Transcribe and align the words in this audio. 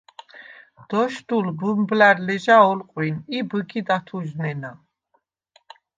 დოშდულ 0.89 1.45
ბუმბლა̈რ 1.59 2.17
ლეჟა 2.25 2.57
ოლყვინ 2.71 3.15
ი 3.37 3.39
ბჷგიდ 3.49 3.87
ათუჟნენა. 3.97 4.71